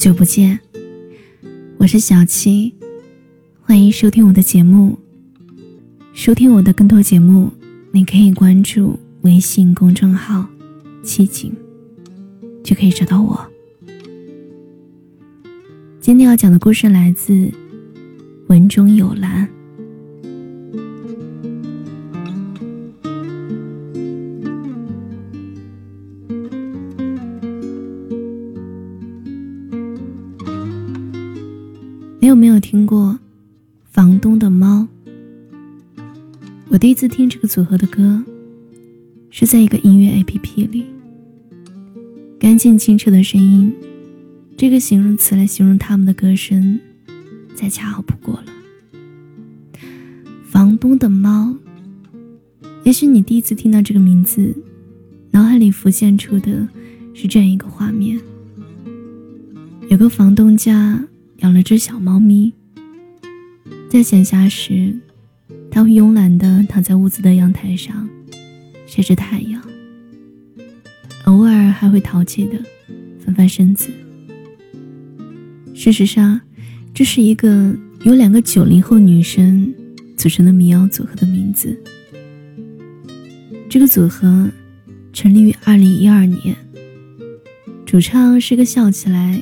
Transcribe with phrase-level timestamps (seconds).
[0.00, 0.58] 久不见，
[1.76, 2.74] 我是小七，
[3.60, 4.98] 欢迎收听我的节目。
[6.14, 7.52] 收听我的更多节目，
[7.92, 10.48] 你可以关注微信公众号
[11.04, 11.54] “七景”，
[12.64, 13.46] 就可以找到我。
[16.00, 17.52] 今天要讲的故事来自
[18.46, 19.46] 文中有兰。
[32.30, 33.06] 有没有听过
[33.90, 34.86] 《房东的猫》？
[36.68, 38.22] 我第一次听这个组合的歌，
[39.30, 40.86] 是在一个音乐 APP 里。
[42.38, 43.74] 干净清澈的声音，
[44.56, 46.78] 这个形容词来形容他们的歌声，
[47.56, 48.44] 再恰好不过了。
[50.44, 51.52] 房东的猫，
[52.84, 54.54] 也许你第一次听到这个名字，
[55.32, 56.68] 脑海里浮现出的
[57.12, 58.20] 是这样一个画面：
[59.88, 61.04] 有个房东家。
[61.40, 62.52] 养了只小猫咪，
[63.88, 64.94] 在闲暇时，
[65.70, 68.06] 它会慵懒地躺在屋子的阳台上，
[68.86, 69.62] 晒着太阳。
[71.24, 72.62] 偶尔还会淘气地
[73.24, 73.88] 翻翻身子。
[75.74, 76.38] 事实上，
[76.92, 79.72] 这是一个由两个九零后女生
[80.18, 81.74] 组成的民谣组合的名字。
[83.70, 84.46] 这个组合
[85.10, 86.54] 成立于二零一二年，
[87.86, 89.40] 主唱是个笑起来。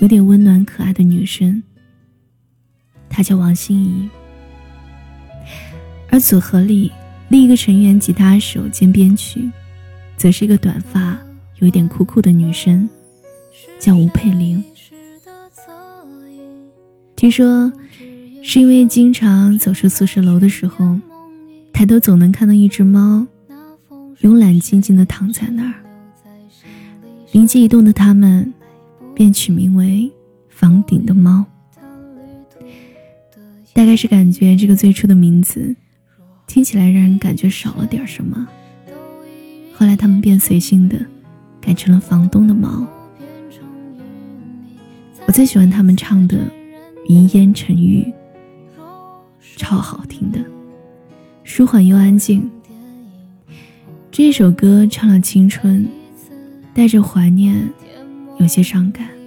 [0.00, 1.62] 有点温暖可爱的女生，
[3.08, 4.08] 她叫王心怡。
[6.08, 6.90] 而组合里
[7.28, 9.50] 另一个成员吉他手兼编曲，
[10.16, 11.18] 则是一个短发、
[11.58, 12.88] 有一点酷酷的女生，
[13.78, 14.62] 叫吴佩玲。
[17.16, 17.70] 听说
[18.42, 20.96] 是因为经常走出宿舍楼的时候，
[21.72, 23.26] 抬头总能看到一只猫，
[24.22, 25.74] 慵懒静静地躺在那儿。
[27.32, 28.54] 灵机一动的他们。
[29.18, 30.08] 便取名为
[30.48, 31.44] “房顶的猫”，
[33.74, 35.74] 大概是感觉这个最初的名字
[36.46, 38.46] 听起来让人感觉少了点什么。
[39.74, 41.04] 后来他们便随性的
[41.60, 42.86] 改成了“房东的猫”。
[45.26, 46.36] 我最喜欢他们唱的
[47.08, 48.06] 《云烟成雨》，
[49.56, 50.38] 超好听的，
[51.42, 52.48] 舒缓又安静。
[54.12, 55.88] 这首歌唱了青春，
[56.72, 57.68] 带着怀念。
[58.38, 59.17] 有些伤感。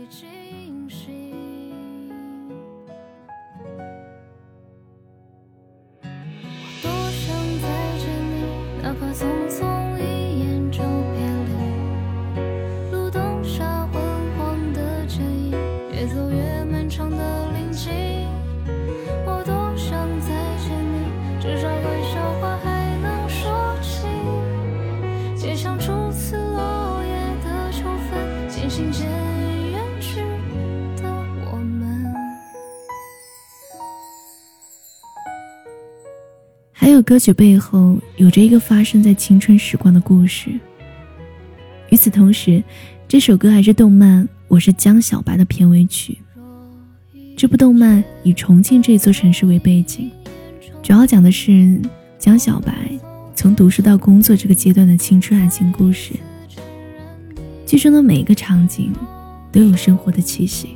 [37.02, 40.52] 歌曲背后有着一个发生在青春时光的故事。
[41.90, 42.64] 与此同时，
[43.08, 46.18] 这首歌还是动漫《我是江小白》的片尾曲。
[47.36, 50.12] 这部动漫以重庆这座城市为背景，
[50.84, 51.82] 主要讲的是
[52.20, 52.74] 江小白
[53.34, 56.14] 从读书到工作这个阶段的青春爱情故事。
[57.66, 58.94] 剧中的每一个场景
[59.52, 60.76] 都有生活的气息，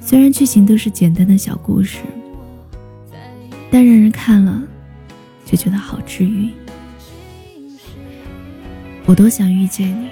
[0.00, 1.98] 虽然剧情都是简单的小故事。
[3.70, 4.62] 但让人看了，
[5.44, 6.50] 就觉得好治愈。
[9.04, 10.08] 我多想遇见你，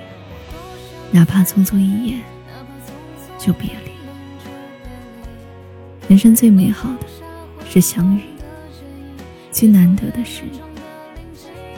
[1.11, 2.21] 哪怕匆匆一眼
[3.39, 3.91] 就别离。
[6.09, 7.07] 人生最美好的
[7.69, 8.21] 是相遇，
[9.51, 10.43] 最难得的是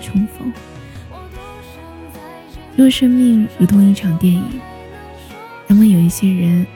[0.02, 0.52] 重逢。
[2.76, 4.60] 若生命如同一场电影，
[5.66, 6.66] 那么有一些人，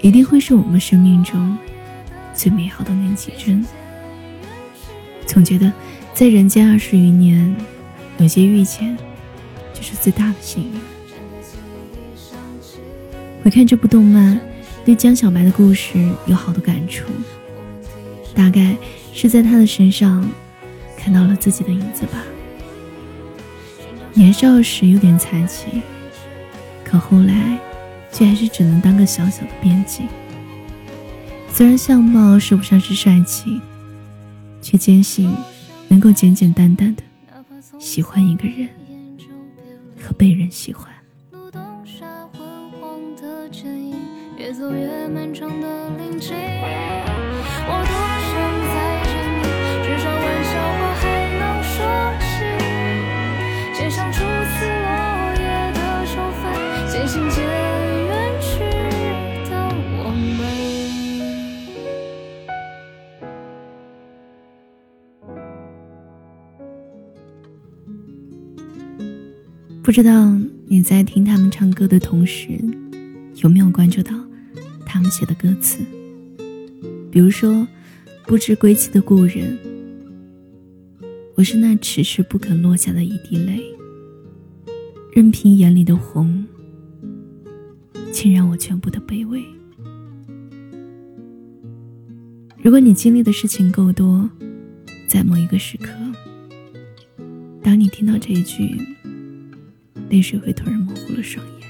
[0.00, 1.58] 一定会是我们生命中
[2.32, 3.62] 最美好的那几帧。
[5.30, 5.72] 总觉得，
[6.12, 7.54] 在人间二十余年，
[8.18, 8.96] 有些遇见，
[9.72, 10.80] 就是最大的幸运。
[13.40, 14.40] 回看这部动漫，
[14.84, 17.04] 对江小白的故事有好多感触，
[18.34, 18.76] 大概
[19.12, 20.28] 是在他的身上
[20.96, 22.24] 看到了自己的影子吧。
[24.12, 25.80] 年少时有点才气，
[26.82, 27.56] 可后来
[28.10, 30.02] 却还是只能当个小小的编辑。
[31.52, 33.60] 虽然相貌说不上是帅气。
[34.60, 35.34] 却坚信，
[35.88, 37.02] 能够简简单单的
[37.78, 38.68] 喜欢一个人
[39.98, 40.88] 和被人喜欢。
[44.36, 46.34] 越走越漫长的林径，
[47.68, 47.99] 我
[69.82, 72.60] 不知道你在听他们唱歌的同时，
[73.36, 74.12] 有没有关注到
[74.84, 75.78] 他们写的歌词？
[77.10, 77.66] 比如说，
[78.26, 79.58] 不知归期的故人，
[81.34, 83.64] 我是那迟迟不肯落下的一滴泪，
[85.12, 86.46] 任凭眼里的红
[88.12, 89.42] 浸染我全部的卑微。
[92.62, 94.28] 如果你经历的事情够多，
[95.08, 95.88] 在某一个时刻，
[97.62, 98.78] 当你听到这一句，
[100.10, 101.68] 泪水会突然模糊了双眼。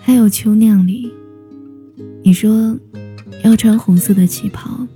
[0.00, 1.12] 还有秋酿里，
[2.24, 2.76] 你说
[3.44, 4.88] 要穿红色的旗袍，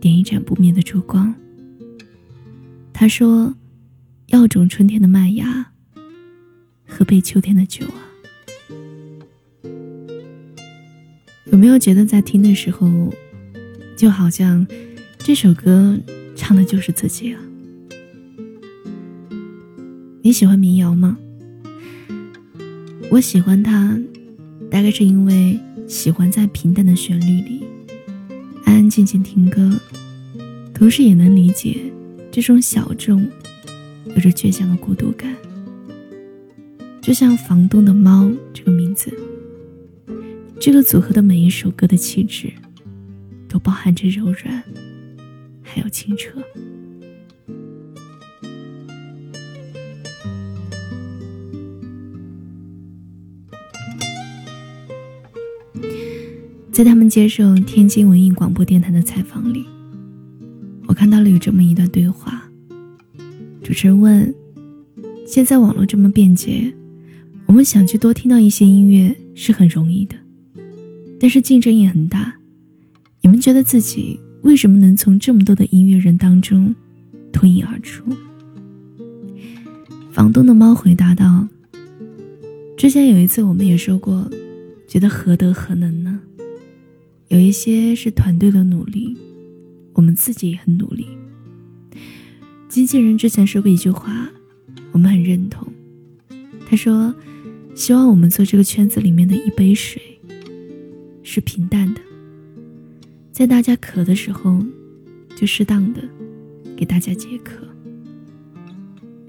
[0.00, 1.34] 点一盏不灭的烛光。
[2.92, 3.52] 他说
[4.28, 5.72] 要种春天的麦芽，
[6.86, 7.98] 喝杯秋天的酒啊。
[11.46, 12.88] 有没有觉得在听的时候，
[13.96, 14.64] 就好像
[15.18, 15.98] 这首歌
[16.36, 17.40] 唱的就是自己啊？
[20.24, 21.18] 你喜欢民谣吗？
[23.10, 23.98] 我喜欢它，
[24.70, 25.58] 大概是因为
[25.88, 27.64] 喜欢在平淡的旋律里
[28.64, 29.76] 安安静静听歌，
[30.72, 31.76] 同时也能理解
[32.30, 33.28] 这种小众、
[34.14, 35.34] 有着倔强的孤独感。
[37.00, 39.12] 就像房东的猫这个名字。
[40.60, 42.52] 这个组合的每一首歌的气质，
[43.48, 44.62] 都包含着柔软，
[45.64, 46.30] 还有清澈。
[56.72, 59.62] 在他们接受天津文艺广播电台的采访里，
[60.86, 62.42] 我看到了有这么一段对话。
[63.62, 64.34] 主持人问
[65.28, 66.72] ：“现在网络这么便捷，
[67.44, 70.16] 我们想去多听到一些音乐是很容易的。”
[71.20, 72.34] 但是竞争也很大，
[73.20, 76.74] 你们觉得自己为什么能从这么多的音乐人当中
[77.30, 78.02] 脱颖而出？
[80.10, 81.46] 房东的猫回答道
[82.78, 84.26] ：“之前有一次我们也说过，
[84.88, 86.18] 觉得何德何能呢？
[87.32, 89.16] 有一些是团队的努力，
[89.94, 91.06] 我们自己也很努力。
[92.68, 94.28] 经纪人之前说过一句话，
[94.90, 95.66] 我们很认同。
[96.68, 97.14] 他说，
[97.74, 100.02] 希望我们做这个圈子里面的一杯水。”
[101.24, 102.02] 是平淡的，
[103.30, 104.62] 在大家渴的时候，
[105.34, 106.02] 就适当的
[106.76, 107.66] 给大家解渴。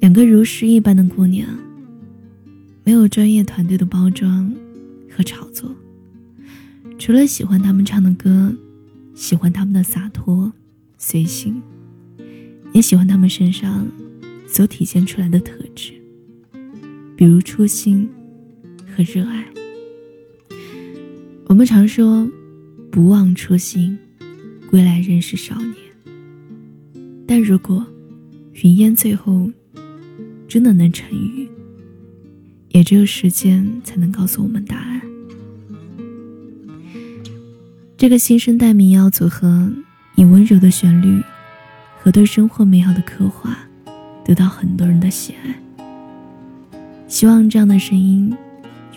[0.02, 1.48] 两个如诗一般的姑娘，
[2.84, 4.54] 没有专业团队的包装
[5.10, 5.74] 和炒作，
[6.98, 8.56] 除了喜欢他们唱的歌，
[9.14, 10.52] 喜欢他们的洒脱
[10.98, 11.62] 随性，
[12.72, 13.86] 也喜欢他们身上
[14.48, 15.94] 所体现出来的特质，
[17.16, 18.10] 比如初心
[18.96, 19.46] 和热爱。
[21.48, 22.30] 我们常说
[22.90, 23.98] “不忘初心，
[24.70, 25.76] 归来仍是少年”。
[27.28, 27.86] 但如果
[28.64, 29.52] 云烟最后
[30.48, 31.50] 真的能成雨，
[32.70, 35.02] 也只有时间才能告诉我们答案。
[37.96, 39.72] 这个新生代民谣组合
[40.16, 41.22] 以温柔的旋律
[42.02, 43.58] 和对生活美好的刻画，
[44.26, 45.56] 得到很多人的喜爱。
[47.08, 48.36] 希望这样的声音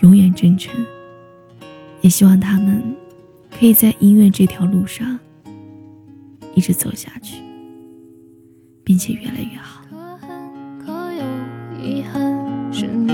[0.01, 0.73] 永远真诚。
[2.01, 2.81] 也希望他们
[3.59, 5.17] 可以在音乐这条路上
[6.53, 7.37] 一直走下去，
[8.83, 9.81] 并且越来越好。
[9.89, 10.29] 可恨
[10.85, 11.23] 可有
[11.83, 13.11] 遗憾，是你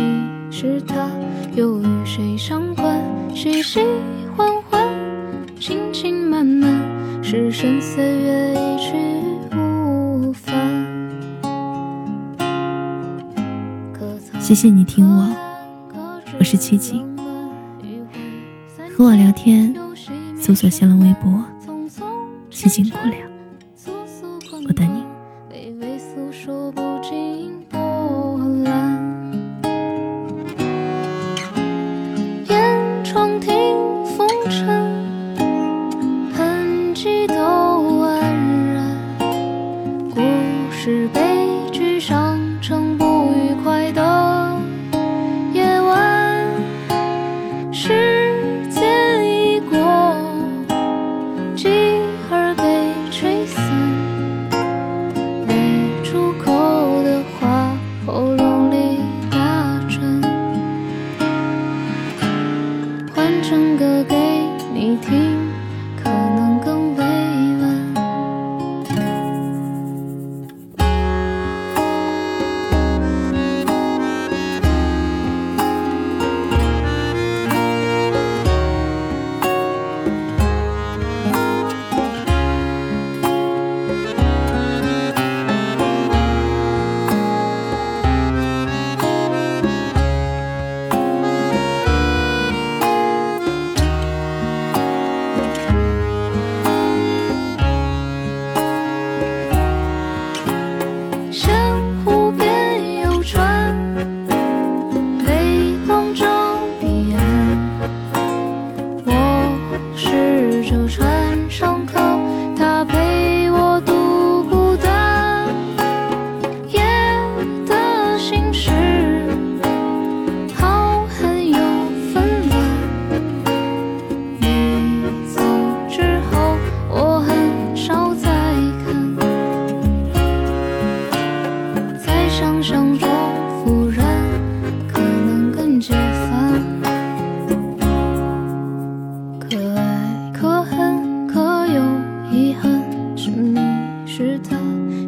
[0.51, 1.09] 是他，
[1.55, 3.01] 又与谁相关？
[3.33, 3.95] 喜喜欢欢，
[5.65, 6.69] 情情满满，
[7.23, 8.91] 是生岁月一去
[9.49, 10.53] 不返。
[14.41, 15.25] 谢谢你听我，
[16.37, 17.01] 我是七锦。
[18.93, 19.73] 和我聊天，
[20.37, 21.41] 搜索新浪微博
[22.51, 23.21] “七锦姑娘”，
[24.67, 25.05] 我等你。
[33.09, 33.57] 可能更
[34.19, 35.02] 委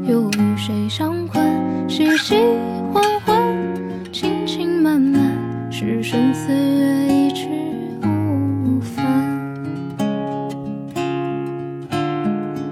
[0.08, 1.44] 又与谁相关
[1.90, 2.36] 熙熙
[2.94, 3.36] 缓缓
[4.14, 5.36] 轻轻慢慢
[5.72, 7.50] 置身岁月一去
[8.04, 9.04] 无返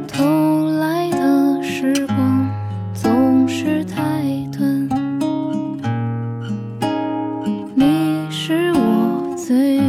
[0.07, 2.49] 偷来的时光
[2.93, 4.21] 总是太
[4.55, 4.89] 短。
[7.73, 9.82] 你是我最